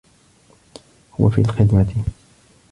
[1.19, 1.95] هو في الخدمة.